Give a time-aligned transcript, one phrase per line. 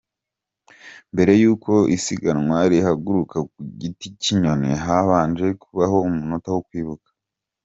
[1.13, 7.09] Mbere yuko isiganwa rihaguruka ku Giticyinyonyi habanje kubaho umunota wo kwibuka.